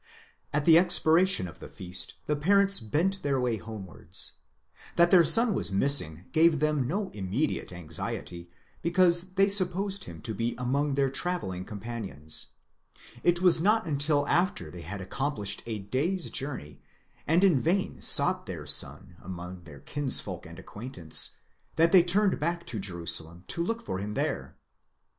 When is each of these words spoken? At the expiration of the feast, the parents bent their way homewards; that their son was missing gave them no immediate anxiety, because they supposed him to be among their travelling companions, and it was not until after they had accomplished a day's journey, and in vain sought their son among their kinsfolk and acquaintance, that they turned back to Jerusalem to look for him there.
At 0.51 0.65
the 0.65 0.79
expiration 0.79 1.47
of 1.47 1.59
the 1.59 1.67
feast, 1.67 2.15
the 2.25 2.35
parents 2.35 2.79
bent 2.79 3.21
their 3.21 3.39
way 3.39 3.57
homewards; 3.57 4.31
that 4.95 5.11
their 5.11 5.23
son 5.23 5.53
was 5.53 5.71
missing 5.71 6.25
gave 6.31 6.57
them 6.57 6.87
no 6.87 7.11
immediate 7.11 7.71
anxiety, 7.71 8.49
because 8.81 9.33
they 9.33 9.47
supposed 9.47 10.05
him 10.05 10.19
to 10.23 10.33
be 10.33 10.55
among 10.57 10.95
their 10.95 11.11
travelling 11.11 11.65
companions, 11.65 12.47
and 13.13 13.19
it 13.23 13.43
was 13.43 13.61
not 13.61 13.85
until 13.85 14.27
after 14.27 14.71
they 14.71 14.81
had 14.81 15.01
accomplished 15.01 15.61
a 15.67 15.77
day's 15.77 16.31
journey, 16.31 16.81
and 17.27 17.43
in 17.43 17.61
vain 17.61 18.01
sought 18.01 18.47
their 18.47 18.65
son 18.65 19.17
among 19.21 19.65
their 19.65 19.81
kinsfolk 19.81 20.47
and 20.47 20.57
acquaintance, 20.57 21.37
that 21.75 21.91
they 21.91 22.01
turned 22.01 22.39
back 22.39 22.65
to 22.65 22.79
Jerusalem 22.79 23.43
to 23.49 23.61
look 23.63 23.83
for 23.83 23.99
him 23.99 24.15
there. 24.15 24.57